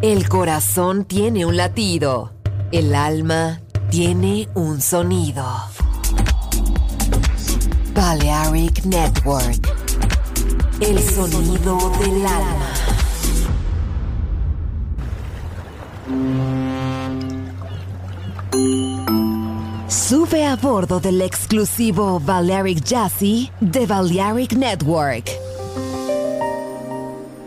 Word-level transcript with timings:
El 0.00 0.28
corazón 0.28 1.04
tiene 1.04 1.44
un 1.44 1.56
latido. 1.56 2.32
El 2.70 2.94
alma 2.94 3.60
tiene 3.90 4.48
un 4.54 4.80
sonido. 4.80 5.44
Balearic 7.96 8.84
Network. 8.84 9.68
El 10.78 11.00
sonido 11.00 11.90
del 11.98 12.24
alma. 12.24 12.74
Sube 19.88 20.46
a 20.46 20.54
bordo 20.54 21.00
del 21.00 21.22
exclusivo 21.22 22.20
Balearic 22.20 22.84
Jazzy 22.84 23.50
de 23.60 23.84
Balearic 23.84 24.52
Network. 24.52 25.28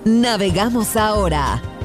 Navegamos 0.04 0.98
ahora. 0.98 1.62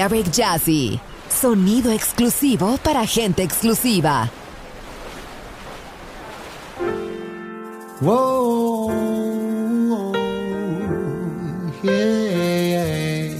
Balearic 0.00 0.32
Jazzy. 0.32 0.98
Sonido 1.28 1.92
exclusivo 1.92 2.78
para 2.78 3.04
gente 3.04 3.42
exclusiva. 3.42 4.30
Whoa, 8.00 8.90
yeah. 11.82 13.34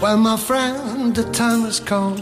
Well, 0.00 0.18
my 0.18 0.36
friend, 0.36 1.16
the 1.16 1.24
time 1.32 1.62
has 1.62 1.80
come. 1.80 2.20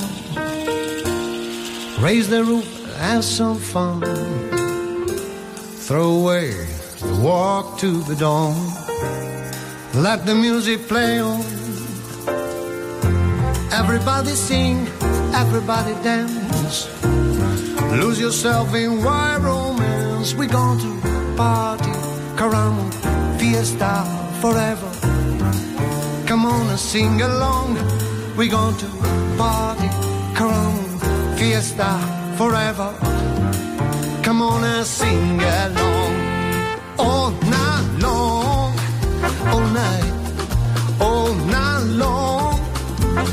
Raise 2.00 2.30
the 2.30 2.42
roof, 2.42 2.64
have 2.98 3.24
some 3.24 3.58
fun. 3.58 4.00
Throw 5.84 6.22
away 6.22 6.54
the 6.98 7.20
walk 7.22 7.78
to 7.80 8.00
the 8.04 8.16
dawn. 8.16 8.56
Let 9.92 10.24
the 10.24 10.34
music 10.34 10.88
play 10.88 11.20
on. 11.20 11.55
Everybody 13.88 14.34
sing, 14.34 14.88
everybody 15.32 15.94
dance. 16.02 16.88
Lose 18.02 18.18
yourself 18.18 18.74
in 18.74 19.04
wild 19.04 19.44
romance. 19.44 20.34
We're 20.34 20.48
going 20.48 20.80
to 20.80 20.90
party, 21.36 21.92
caramba, 22.34 22.90
fiesta 23.38 23.92
forever. 24.42 24.90
Come 26.26 26.46
on 26.46 26.66
and 26.68 26.80
sing 26.80 27.22
along. 27.22 27.76
We're 28.36 28.50
going 28.50 28.76
to 28.76 28.88
party, 29.38 29.88
caramba, 30.34 31.38
fiesta 31.38 31.90
forever. 32.36 32.90
Come 34.24 34.42
on 34.42 34.64
and 34.64 34.84
sing 34.84 35.40
along. 35.40 36.12
All 36.98 37.30
night 37.30 37.88
long, 38.00 38.74
all 39.52 39.66
night, 39.82 40.12
all 41.00 41.32
night 41.34 41.84
long, 42.02 42.35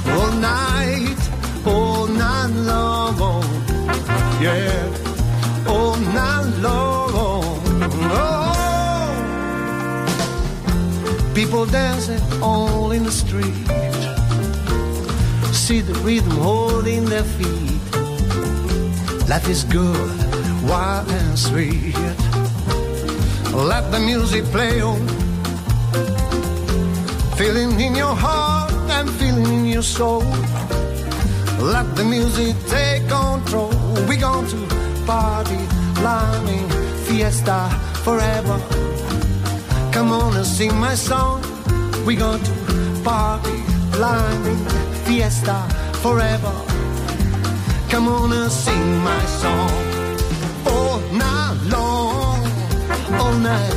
all 0.08 0.32
night, 0.32 1.30
all 1.66 2.08
night 2.08 2.52
long. 2.70 3.44
Yeah, 4.42 4.88
all 5.68 5.96
night 5.98 6.54
long. 6.62 7.12
Oh. 8.16 8.44
People 11.34 11.66
dancing 11.66 12.22
all 12.42 12.92
in 12.92 13.04
the 13.04 13.12
street. 13.12 13.68
See 15.54 15.82
the 15.82 15.94
rhythm 16.06 16.32
holding 16.32 17.06
their 17.06 17.24
feet. 17.24 17.82
Life 19.30 19.48
is 19.48 19.64
good, 19.64 20.18
wild 20.68 21.10
and 21.10 21.40
sweet. 21.40 21.96
Let 23.54 23.92
the 23.92 24.00
music 24.00 24.44
play 24.46 24.82
on. 24.82 25.08
Feeling 27.38 27.80
in 27.80 27.96
your 27.96 28.16
heart 28.16 28.53
your 29.74 29.82
soul. 29.82 30.22
Let 31.60 31.96
the 31.96 32.04
music 32.04 32.56
take 32.68 33.02
control. 33.10 33.72
We're 34.08 34.20
going 34.20 34.48
to 34.48 34.60
party, 35.08 35.58
climbing, 35.96 36.70
fiesta 37.06 37.60
forever. 38.04 38.58
Come 39.92 40.12
on 40.12 40.36
and 40.36 40.46
sing 40.46 40.76
my 40.78 40.94
song. 40.94 41.42
We're 42.06 42.20
going 42.20 42.44
to 42.44 42.54
party, 43.04 43.58
climbing, 43.92 44.64
fiesta 45.06 45.58
forever. 46.04 46.54
Come 47.90 48.08
on 48.08 48.32
and 48.32 48.52
sing 48.52 48.98
my 49.10 49.26
song. 49.42 49.72
All 50.68 51.00
night 51.24 51.58
long, 51.76 52.40
all 53.20 53.34
night, 53.40 53.74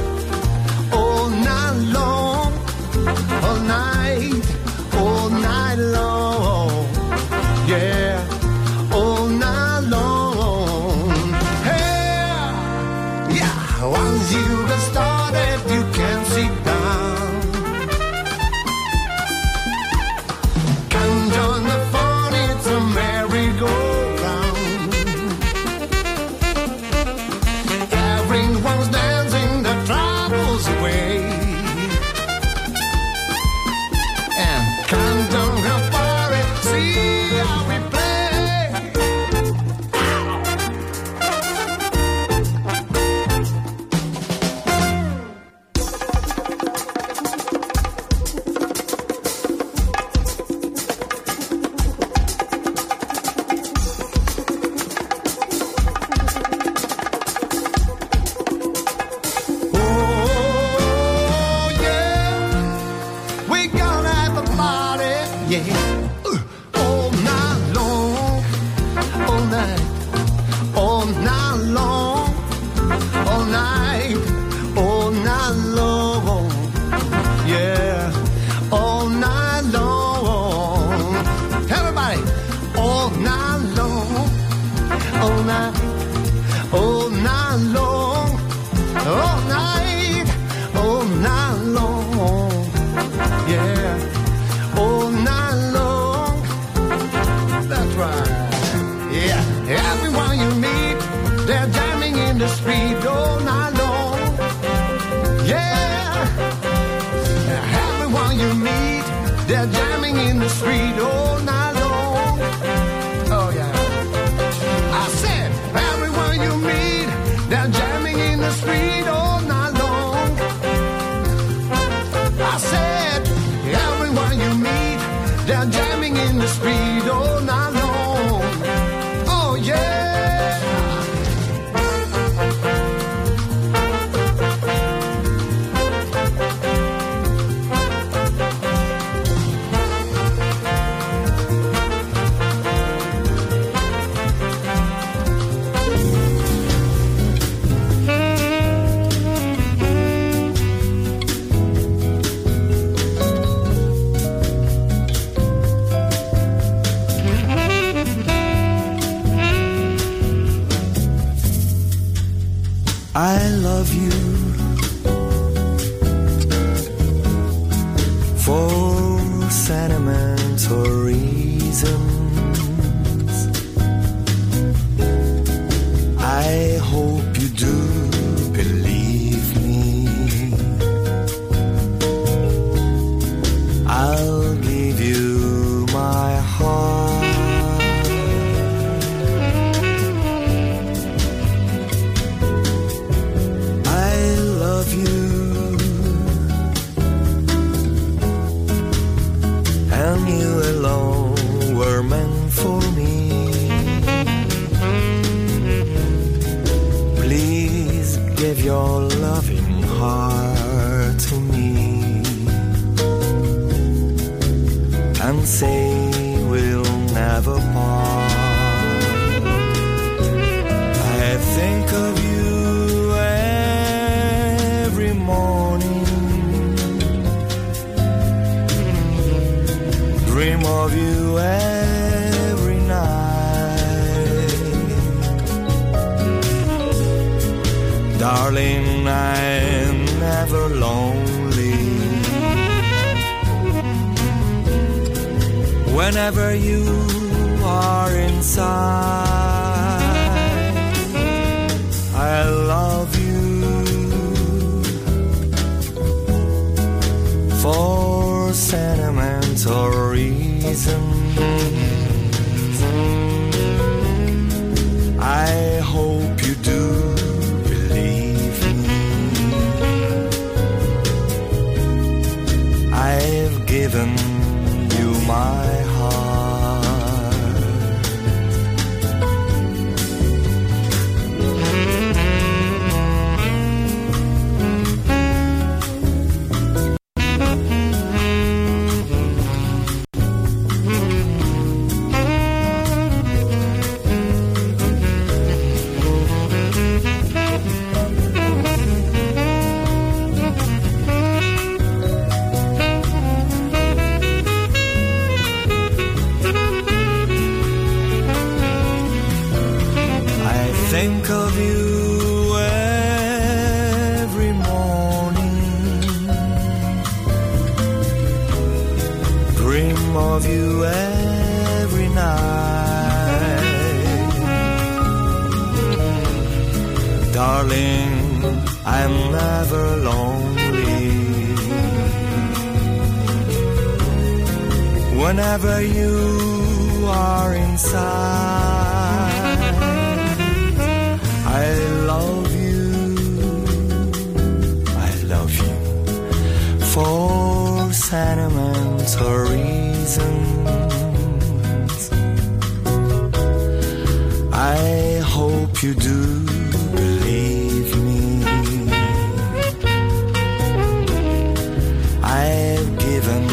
I've 362.28 362.98
given 362.98 363.44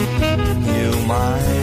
you 0.65 1.05
my 1.05 1.62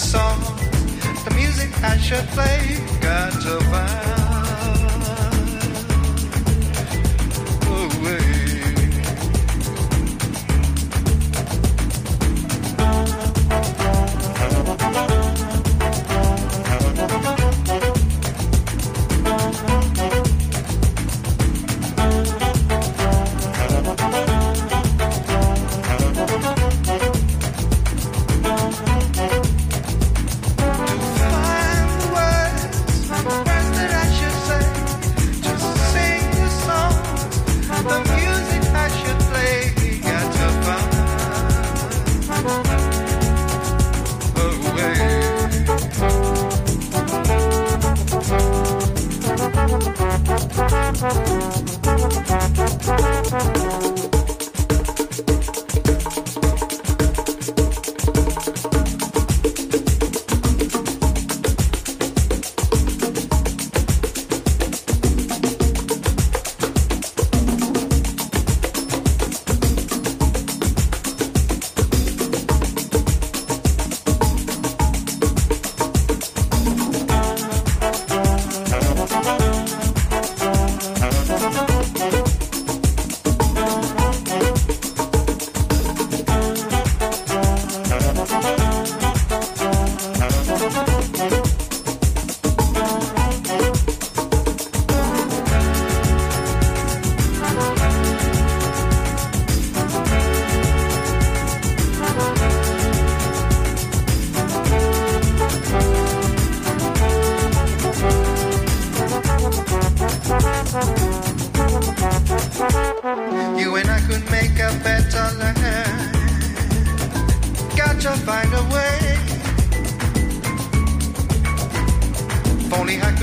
Song, 0.00 0.40
the 1.24 1.32
music 1.34 1.70
I 1.82 1.98
should 1.98 2.26
play, 2.28 2.78
got 3.00 3.32
to 3.32 3.60
find. 3.70 4.39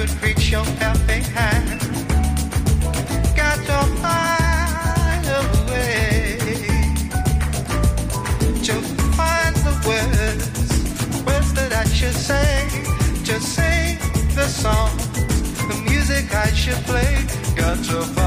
could 0.08 0.24
reach 0.24 0.52
your 0.52 0.64
helping 0.64 1.24
hand. 1.24 1.80
Got 3.36 3.58
to 3.70 3.80
find 4.04 5.26
a 5.40 5.42
way. 5.72 6.38
to 8.64 8.74
find 9.18 9.56
the 9.68 9.74
words, 9.88 11.26
words 11.26 11.54
that 11.54 11.74
I 11.74 11.86
should 11.86 12.16
say. 12.16 12.68
Just 13.24 13.56
sing 13.56 13.98
the 14.36 14.48
song, 14.48 14.96
the 15.70 15.78
music 15.90 16.34
I 16.34 16.52
should 16.54 16.82
play. 16.86 17.26
Got 17.56 17.78
to 17.86 18.02
find. 18.02 18.27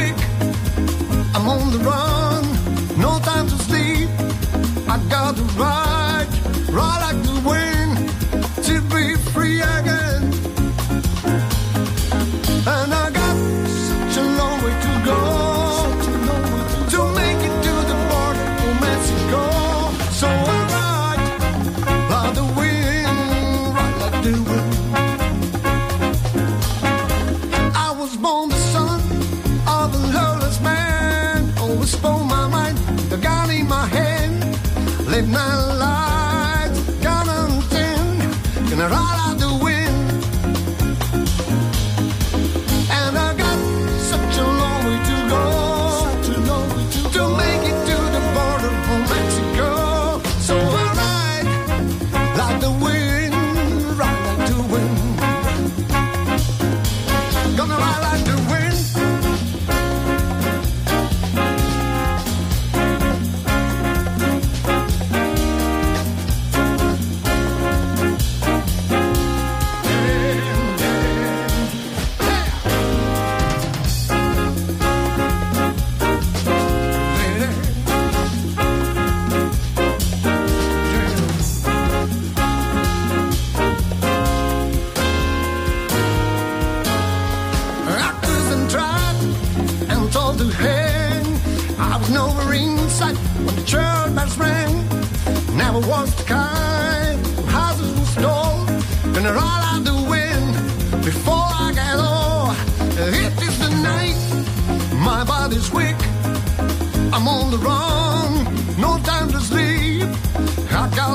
quick. 0.00 0.16
I'm 1.34 1.48
on 1.48 1.70
the 1.72 1.78
run. 1.84 2.29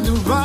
the 0.05 0.11
right 0.29 0.44